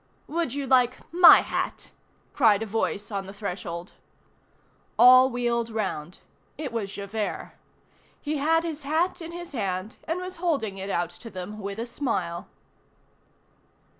[0.27, 1.91] —""Would you like my hat?"
[2.33, 3.93] cried a voice on the threshold.
[4.97, 6.21] All wheeled round.
[6.57, 7.53] It was Javert.
[8.19, 11.77] He had his hat in his hand, and was holding it out to them with
[11.77, 12.47] a smile.